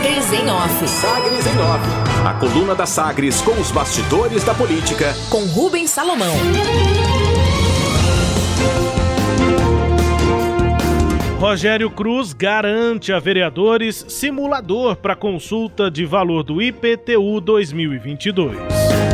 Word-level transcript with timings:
Sagres 0.00 0.32
em 0.32 0.48
Off. 0.48 0.88
Sagres 0.88 1.46
em 1.46 1.58
Off. 1.58 2.26
A 2.26 2.32
coluna 2.32 2.74
da 2.74 2.86
Sagres 2.86 3.42
com 3.42 3.52
os 3.60 3.70
bastidores 3.70 4.42
da 4.42 4.54
política. 4.54 5.14
Com 5.28 5.44
Rubens 5.44 5.90
Salomão. 5.90 6.32
Rogério 11.38 11.90
Cruz 11.90 12.32
garante 12.32 13.12
a 13.12 13.18
vereadores 13.18 14.06
simulador 14.08 14.96
para 14.96 15.14
consulta 15.14 15.90
de 15.90 16.06
valor 16.06 16.44
do 16.44 16.62
IPTU 16.62 17.38
2022 17.38 19.09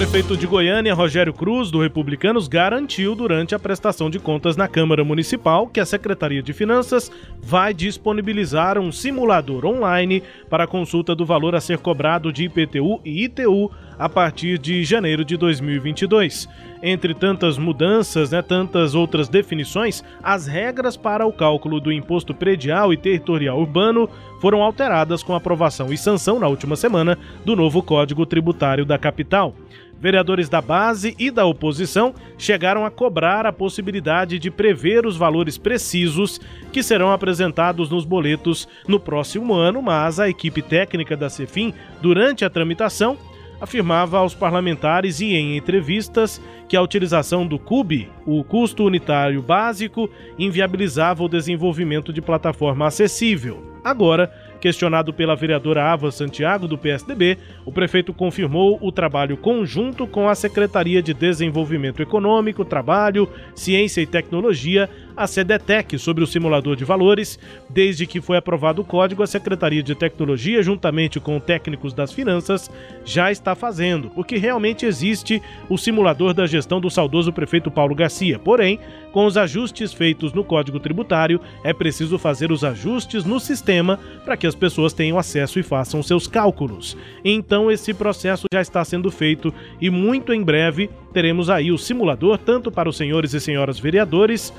prefeito 0.00 0.34
de 0.34 0.46
Goiânia, 0.46 0.94
Rogério 0.94 1.30
Cruz, 1.30 1.70
do 1.70 1.82
Republicanos, 1.82 2.48
garantiu 2.48 3.14
durante 3.14 3.54
a 3.54 3.58
prestação 3.58 4.08
de 4.08 4.18
contas 4.18 4.56
na 4.56 4.66
Câmara 4.66 5.04
Municipal 5.04 5.66
que 5.66 5.78
a 5.78 5.84
Secretaria 5.84 6.42
de 6.42 6.54
Finanças 6.54 7.12
vai 7.38 7.74
disponibilizar 7.74 8.78
um 8.78 8.90
simulador 8.90 9.66
online 9.66 10.22
para 10.48 10.66
consulta 10.66 11.14
do 11.14 11.26
valor 11.26 11.54
a 11.54 11.60
ser 11.60 11.76
cobrado 11.76 12.32
de 12.32 12.44
IPTU 12.44 13.02
e 13.04 13.24
ITU 13.24 13.70
a 14.00 14.08
partir 14.08 14.56
de 14.56 14.82
janeiro 14.82 15.26
de 15.26 15.36
2022. 15.36 16.48
Entre 16.82 17.12
tantas 17.12 17.58
mudanças, 17.58 18.30
né, 18.30 18.40
tantas 18.40 18.94
outras 18.94 19.28
definições, 19.28 20.02
as 20.22 20.46
regras 20.46 20.96
para 20.96 21.26
o 21.26 21.32
cálculo 21.32 21.78
do 21.78 21.92
imposto 21.92 22.34
predial 22.34 22.94
e 22.94 22.96
territorial 22.96 23.60
urbano 23.60 24.08
foram 24.40 24.62
alteradas 24.62 25.22
com 25.22 25.34
aprovação 25.34 25.92
e 25.92 25.98
sanção 25.98 26.38
na 26.38 26.48
última 26.48 26.76
semana 26.76 27.18
do 27.44 27.54
novo 27.54 27.82
Código 27.82 28.24
Tributário 28.24 28.86
da 28.86 28.96
capital 28.96 29.54
vereadores 30.00 30.48
da 30.48 30.62
base 30.62 31.14
e 31.18 31.30
da 31.30 31.44
oposição 31.44 32.14
chegaram 32.38 32.86
a 32.86 32.90
cobrar 32.90 33.44
a 33.44 33.52
possibilidade 33.52 34.38
de 34.38 34.50
prever 34.50 35.04
os 35.04 35.16
valores 35.16 35.58
precisos 35.58 36.40
que 36.72 36.82
serão 36.82 37.12
apresentados 37.12 37.90
nos 37.90 38.06
boletos 38.06 38.66
no 38.88 38.98
próximo 38.98 39.52
ano, 39.52 39.82
mas 39.82 40.18
a 40.18 40.28
equipe 40.28 40.62
técnica 40.62 41.16
da 41.16 41.28
Cefim, 41.28 41.74
durante 42.00 42.46
a 42.46 42.50
tramitação, 42.50 43.18
afirmava 43.60 44.18
aos 44.18 44.34
parlamentares 44.34 45.20
e 45.20 45.34
em 45.34 45.56
entrevistas 45.56 46.40
que 46.68 46.76
a 46.76 46.82
utilização 46.82 47.46
do 47.46 47.58
CUB, 47.58 48.08
o 48.24 48.42
custo 48.42 48.84
unitário 48.84 49.42
básico, 49.42 50.08
inviabilizava 50.38 51.22
o 51.22 51.28
desenvolvimento 51.28 52.12
de 52.12 52.22
plataforma 52.22 52.86
acessível. 52.86 53.78
Agora, 53.84 54.32
Questionado 54.60 55.12
pela 55.12 55.34
vereadora 55.34 55.90
Ava 55.90 56.10
Santiago, 56.10 56.68
do 56.68 56.76
PSDB, 56.76 57.38
o 57.64 57.72
prefeito 57.72 58.12
confirmou 58.12 58.78
o 58.82 58.92
trabalho 58.92 59.36
conjunto 59.36 60.06
com 60.06 60.28
a 60.28 60.34
Secretaria 60.34 61.02
de 61.02 61.14
Desenvolvimento 61.14 62.02
Econômico, 62.02 62.64
Trabalho, 62.64 63.28
Ciência 63.54 64.02
e 64.02 64.06
Tecnologia 64.06 64.88
a 65.20 65.26
CDTEC 65.26 65.98
sobre 65.98 66.24
o 66.24 66.26
simulador 66.26 66.74
de 66.76 66.84
valores. 66.84 67.38
Desde 67.68 68.06
que 68.06 68.22
foi 68.22 68.38
aprovado 68.38 68.80
o 68.80 68.84
código, 68.84 69.22
a 69.22 69.26
Secretaria 69.26 69.82
de 69.82 69.94
Tecnologia, 69.94 70.62
juntamente 70.62 71.20
com 71.20 71.38
técnicos 71.38 71.92
das 71.92 72.10
finanças, 72.10 72.70
já 73.04 73.30
está 73.30 73.54
fazendo, 73.54 74.08
porque 74.10 74.38
realmente 74.38 74.86
existe 74.86 75.42
o 75.68 75.76
simulador 75.76 76.32
da 76.32 76.46
gestão 76.46 76.80
do 76.80 76.88
saudoso 76.88 77.34
prefeito 77.34 77.70
Paulo 77.70 77.94
Garcia. 77.94 78.38
Porém, 78.38 78.80
com 79.12 79.26
os 79.26 79.36
ajustes 79.36 79.92
feitos 79.92 80.32
no 80.32 80.42
Código 80.42 80.80
Tributário, 80.80 81.38
é 81.62 81.74
preciso 81.74 82.18
fazer 82.18 82.50
os 82.50 82.64
ajustes 82.64 83.24
no 83.24 83.38
sistema 83.38 83.98
para 84.24 84.38
que 84.38 84.46
as 84.50 84.54
pessoas 84.54 84.92
tenham 84.92 85.18
acesso 85.18 85.58
e 85.58 85.62
façam 85.62 86.02
seus 86.02 86.26
cálculos. 86.26 86.96
Então, 87.24 87.70
esse 87.70 87.94
processo 87.94 88.46
já 88.52 88.60
está 88.60 88.84
sendo 88.84 89.10
feito 89.10 89.54
e 89.80 89.88
muito 89.88 90.32
em 90.32 90.42
breve 90.42 90.90
teremos 91.12 91.48
aí 91.48 91.72
o 91.72 91.78
simulador 91.78 92.38
tanto 92.38 92.70
para 92.70 92.88
os 92.88 92.96
senhores 92.96 93.32
e 93.32 93.40
senhoras 93.40 93.78
vereadores 93.78 94.52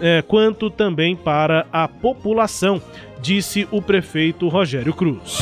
é, 0.00 0.22
quanto 0.22 0.68
também 0.68 1.16
para 1.16 1.66
a 1.72 1.88
população, 1.88 2.82
disse 3.20 3.66
o 3.70 3.80
prefeito 3.80 4.48
Rogério 4.48 4.92
Cruz. 4.92 5.38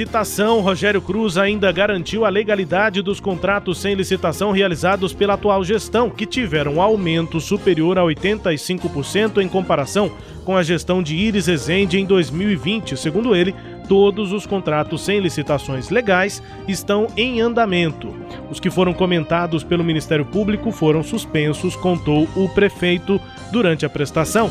Licitação, 0.00 0.62
Rogério 0.62 1.02
Cruz 1.02 1.36
ainda 1.36 1.70
garantiu 1.70 2.24
a 2.24 2.30
legalidade 2.30 3.02
dos 3.02 3.20
contratos 3.20 3.78
sem 3.78 3.94
licitação 3.94 4.50
realizados 4.50 5.12
pela 5.12 5.34
atual 5.34 5.62
gestão, 5.62 6.08
que 6.08 6.24
tiveram 6.24 6.76
um 6.76 6.80
aumento 6.80 7.38
superior 7.38 7.98
a 7.98 8.02
85% 8.02 9.42
em 9.42 9.48
comparação 9.48 10.10
com 10.42 10.56
a 10.56 10.62
gestão 10.62 11.02
de 11.02 11.14
Iris 11.14 11.48
Rezende 11.48 12.00
em 12.00 12.06
2020. 12.06 12.96
Segundo 12.96 13.36
ele, 13.36 13.54
todos 13.90 14.32
os 14.32 14.46
contratos 14.46 15.02
sem 15.02 15.20
licitações 15.20 15.90
legais 15.90 16.42
estão 16.66 17.06
em 17.14 17.42
andamento. 17.42 18.08
Os 18.50 18.58
que 18.58 18.70
foram 18.70 18.94
comentados 18.94 19.62
pelo 19.62 19.84
Ministério 19.84 20.24
Público 20.24 20.72
foram 20.72 21.02
suspensos, 21.02 21.76
contou 21.76 22.26
o 22.34 22.48
prefeito 22.48 23.20
durante 23.52 23.84
a 23.84 23.90
prestação. 23.90 24.48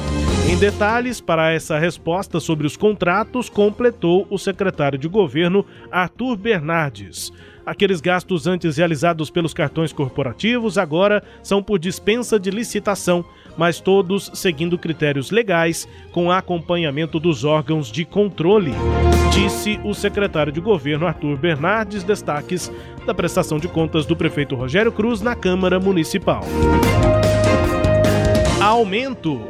Em 0.50 0.58
detalhes, 0.58 1.22
para 1.22 1.52
essa 1.52 1.78
resposta 1.78 2.40
sobre 2.40 2.66
os 2.66 2.76
contratos, 2.76 3.50
completou 3.50 4.26
o 4.32 4.38
secretário 4.40 4.98
de 4.98 5.08
governo 5.08 5.64
Arthur 5.92 6.36
Bernardes. 6.36 7.32
Aqueles 7.64 8.02
gastos 8.02 8.48
antes 8.48 8.78
realizados 8.78 9.30
pelos 9.30 9.54
cartões 9.54 9.94
corporativos 9.94 10.80
agora 10.80 11.24
são 11.44 11.62
por 11.62 11.78
dispensa 11.78 12.40
de 12.40 12.50
licitação, 12.50 13.24
mas 13.56 13.80
todos 13.80 14.32
seguindo 14.34 14.76
critérios 14.76 15.30
legais, 15.30 15.88
com 16.12 16.32
acompanhamento 16.32 17.20
dos 17.20 17.44
órgãos 17.44 17.92
de 17.92 18.04
controle, 18.04 18.74
disse 19.32 19.80
o 19.84 19.94
secretário 19.94 20.52
de 20.52 20.60
governo 20.60 21.06
Arthur 21.06 21.38
Bernardes. 21.38 22.04
Destaques 22.04 22.72
da 23.06 23.14
prestação 23.14 23.60
de 23.60 23.68
contas 23.68 24.04
do 24.04 24.16
prefeito 24.16 24.56
Rogério 24.56 24.92
Cruz 24.92 25.22
na 25.22 25.36
Câmara 25.36 25.80
Municipal. 25.80 26.42
Aumento. 28.60 29.42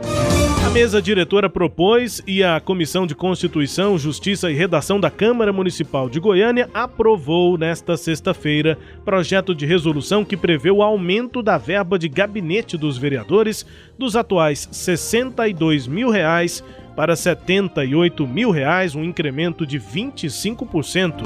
A 0.66 0.70
mesa 0.70 1.02
diretora 1.02 1.50
propôs 1.50 2.22
e 2.28 2.44
a 2.44 2.60
Comissão 2.60 3.08
de 3.08 3.16
Constituição, 3.16 3.98
Justiça 3.98 4.52
e 4.52 4.54
Redação 4.54 5.00
da 5.00 5.10
Câmara 5.10 5.54
Municipal 5.54 6.10
de 6.10 6.20
Goiânia 6.20 6.70
aprovou 6.74 7.58
nesta 7.58 7.96
sexta-feira 7.96 8.78
projeto 9.04 9.56
de 9.56 9.66
resolução 9.66 10.24
que 10.24 10.38
prevê 10.38 10.70
o 10.70 10.84
aumento 10.84 11.42
da 11.42 11.58
verba 11.58 11.98
de 11.98 12.10
gabinete 12.10 12.78
dos 12.78 12.98
vereadores 12.98 13.66
dos 13.98 14.16
atuais 14.16 14.68
62 14.72 15.88
mil 15.88 16.10
reais 16.10 16.64
para 16.96 17.16
78 17.16 18.28
mil 18.28 18.52
reais, 18.52 18.96
um 18.96 19.04
incremento 19.04 19.66
de 19.66 19.80
25%. 19.80 21.24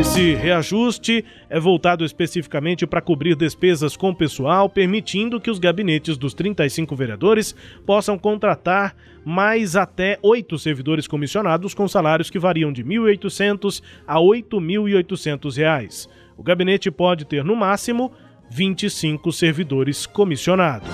Esse 0.00 0.34
reajuste 0.34 1.24
é 1.50 1.58
voltado 1.58 2.04
especificamente 2.04 2.86
para 2.86 3.00
cobrir 3.00 3.34
despesas 3.34 3.96
com 3.96 4.14
pessoal, 4.14 4.68
permitindo 4.68 5.40
que 5.40 5.50
os 5.50 5.58
gabinetes 5.58 6.16
dos 6.16 6.34
35 6.34 6.94
vereadores 6.94 7.54
possam 7.84 8.16
contratar 8.16 8.94
mais 9.24 9.74
até 9.76 10.18
oito 10.22 10.58
servidores 10.58 11.06
comissionados 11.06 11.74
com 11.74 11.88
salários 11.88 12.30
que 12.30 12.38
variam 12.38 12.72
de 12.72 12.82
R$ 12.82 12.88
1.800 12.88 13.82
a 14.06 14.16
8.800 14.16 15.56
reais. 15.56 16.08
O 16.36 16.42
gabinete 16.42 16.90
pode 16.90 17.24
ter, 17.24 17.44
no 17.44 17.56
máximo, 17.56 18.12
25 18.50 19.32
servidores 19.32 20.06
comissionados. 20.06 20.88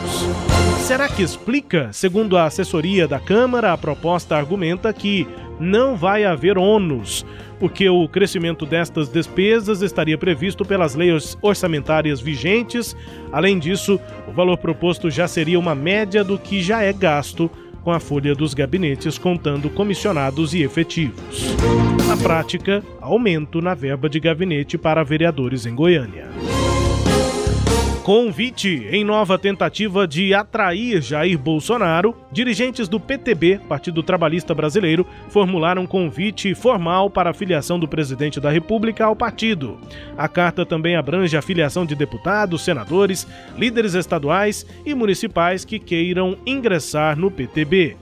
Será 0.78 1.09
que 1.09 1.22
explica? 1.22 1.92
Segundo 1.92 2.37
a 2.37 2.44
assessoria 2.44 3.09
da 3.09 3.19
Câmara, 3.19 3.72
a 3.72 3.78
proposta 3.78 4.37
argumenta 4.37 4.92
que 4.92 5.26
não 5.59 5.97
vai 5.97 6.25
haver 6.25 6.59
ônus, 6.59 7.25
porque 7.59 7.88
o 7.88 8.09
crescimento 8.09 8.66
destas 8.66 9.09
despesas 9.09 9.82
estaria 9.82 10.19
previsto 10.19 10.65
pelas 10.65 10.94
leis 10.94 11.38
orçamentárias 11.41 12.20
vigentes. 12.20 12.97
Além 13.32 13.59
disso, 13.59 13.98
o 14.28 14.32
valor 14.32 14.59
proposto 14.59 15.10
já 15.10 15.26
seria 15.26 15.59
uma 15.59 15.75
média 15.75 16.22
do 16.22 16.38
que 16.38 16.62
já 16.62 16.82
é 16.82 16.92
gasto 16.92 17.50
com 17.83 17.92
a 17.92 18.00
folha 18.00 18.34
dos 18.34 18.54
gabinetes, 18.54 19.18
contando 19.18 19.68
comissionados 19.68 20.54
e 20.54 20.62
efetivos. 20.62 21.54
Na 22.07 22.16
prática, 22.16 22.83
aumento 23.00 23.60
na 23.60 23.74
verba 23.74 24.09
de 24.09 24.18
gabinete 24.18 24.78
para 24.78 25.04
vereadores 25.04 25.66
em 25.66 25.74
Goiânia. 25.74 26.28
Convite 28.04 28.86
em 28.91 29.03
nova 29.03 29.39
tentativa 29.39 30.06
de 30.06 30.34
atrair 30.34 31.01
Jair 31.01 31.39
Bolsonaro, 31.39 32.15
dirigentes 32.30 32.86
do 32.86 33.01
PTB, 33.01 33.62
Partido 33.66 34.03
Trabalhista 34.03 34.54
Brasileiro, 34.54 35.06
formularam 35.30 35.86
convite 35.86 36.54
formal 36.54 37.09
para 37.09 37.30
a 37.30 37.33
filiação 37.33 37.78
do 37.78 37.89
presidente 37.89 38.39
da 38.39 38.51
República 38.51 39.06
ao 39.06 39.16
partido. 39.16 39.78
A 40.18 40.28
carta 40.28 40.66
também 40.66 40.97
abrange 40.97 41.34
a 41.34 41.41
filiação 41.41 41.86
de 41.86 41.95
deputados, 41.95 42.62
senadores, 42.62 43.27
líderes 43.56 43.95
estaduais 43.95 44.66
e 44.84 44.95
municipais 44.95 45.65
que 45.65 45.78
queiram 45.78 46.36
ingressar 46.45 47.18
no 47.18 47.30
PTB. 47.30 47.97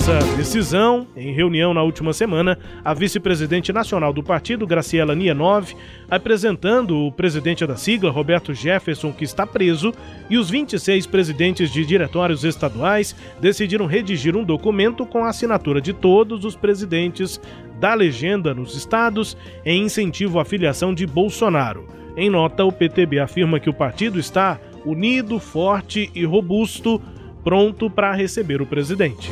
Essa 0.00 0.18
decisão, 0.34 1.06
em 1.14 1.30
reunião 1.34 1.74
na 1.74 1.82
última 1.82 2.14
semana, 2.14 2.58
a 2.82 2.94
vice-presidente 2.94 3.70
nacional 3.70 4.14
do 4.14 4.22
partido, 4.22 4.66
Graciela 4.66 5.14
Nianov, 5.14 5.74
apresentando 6.10 6.96
o 6.96 7.12
presidente 7.12 7.66
da 7.66 7.76
sigla, 7.76 8.10
Roberto 8.10 8.54
Jefferson, 8.54 9.12
que 9.12 9.24
está 9.24 9.46
preso, 9.46 9.92
e 10.30 10.38
os 10.38 10.48
26 10.48 11.06
presidentes 11.06 11.70
de 11.70 11.84
diretórios 11.84 12.44
estaduais 12.44 13.14
decidiram 13.42 13.84
redigir 13.84 14.34
um 14.34 14.42
documento 14.42 15.04
com 15.04 15.22
a 15.22 15.28
assinatura 15.28 15.82
de 15.82 15.92
todos 15.92 16.46
os 16.46 16.56
presidentes 16.56 17.38
da 17.78 17.92
legenda 17.92 18.54
nos 18.54 18.74
estados 18.74 19.36
em 19.66 19.82
incentivo 19.82 20.40
à 20.40 20.46
filiação 20.46 20.94
de 20.94 21.06
Bolsonaro. 21.06 21.86
Em 22.16 22.30
nota, 22.30 22.64
o 22.64 22.72
PTB 22.72 23.18
afirma 23.18 23.60
que 23.60 23.68
o 23.68 23.74
partido 23.74 24.18
está 24.18 24.58
unido, 24.82 25.38
forte 25.38 26.10
e 26.14 26.24
robusto 26.24 27.02
pronto 27.44 27.90
para 27.90 28.12
receber 28.14 28.62
o 28.62 28.66
presidente. 28.66 29.30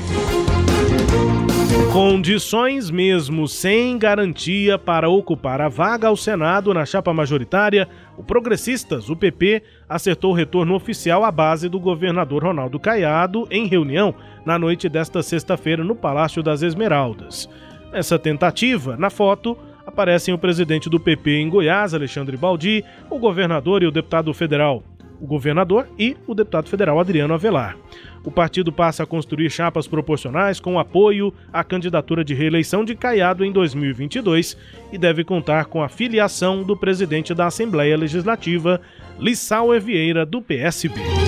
Condições 1.93 2.91
mesmo 2.91 3.47
sem 3.47 3.99
garantia 3.99 4.79
para 4.79 5.09
ocupar 5.09 5.61
a 5.61 5.69
vaga 5.69 6.09
ao 6.09 6.17
Senado 6.17 6.73
na 6.73 6.87
chapa 6.87 7.13
majoritária, 7.13 7.89
o 8.17 8.23
Progressistas, 8.23 9.11
o 9.11 9.17
PP, 9.17 9.63
acertou 9.89 10.31
o 10.31 10.35
retorno 10.35 10.75
oficial 10.75 11.25
à 11.25 11.31
base 11.31 11.69
do 11.69 11.79
governador 11.79 12.45
Ronaldo 12.45 12.79
Caiado 12.79 13.47
em 13.51 13.67
reunião 13.67 14.15
na 14.47 14.59
noite 14.59 14.89
desta 14.89 15.23
sexta-feira 15.23 15.85
no 15.85 15.95
Palácio 15.95 16.43
das 16.43 16.63
Esmeraldas. 16.63 17.49
Nessa 17.93 18.19
tentativa, 18.19 18.97
na 18.97 19.11
foto, 19.11 19.57
aparecem 19.87 20.33
o 20.33 20.39
presidente 20.39 20.89
do 20.89 21.01
PP 21.01 21.41
em 21.41 21.49
Goiás, 21.49 21.95
Alexandre 21.95 22.37
Baldi, 22.37 22.85
o 23.11 23.19
governador 23.19 23.83
e 23.83 23.87
o 23.87 23.91
deputado 23.93 24.33
federal 24.33 24.83
o 25.21 25.27
governador 25.27 25.89
e 25.99 26.17
o 26.27 26.35
deputado 26.35 26.69
federal 26.69 26.99
Adriano 27.01 27.35
Avelar. 27.35 27.77
O 28.25 28.31
partido 28.31 28.73
passa 28.73 29.05
a 29.05 29.07
construir 29.07 29.51
chapas 29.51 29.87
proporcionais 29.87 30.61
com 30.61 30.79
apoio 30.79 31.33
à 31.53 31.63
candidatura 31.65 32.25
de 32.25 32.35
reeleição 32.35 32.85
de 32.85 32.95
Caiado 32.95 33.45
em 33.45 33.53
2022 33.53 34.57
e 34.93 34.99
deve 34.99 35.25
contar 35.25 35.67
com 35.67 35.83
a 35.83 35.89
filiação 35.89 36.63
do 36.63 36.77
presidente 36.77 37.33
da 37.35 37.47
Assembleia 37.47 37.97
Legislativa, 37.97 38.81
Lissau 39.19 39.69
Vieira, 39.81 40.27
do 40.27 40.43
PSB. 40.43 41.28